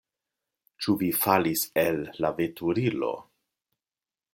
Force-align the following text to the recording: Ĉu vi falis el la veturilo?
Ĉu 0.85 0.95
vi 1.01 1.11
falis 1.25 1.67
el 1.85 2.03
la 2.25 2.35
veturilo? 2.41 3.15